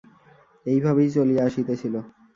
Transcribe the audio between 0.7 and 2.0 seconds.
এই ভাবেই চলিয়া আসিতেছিল।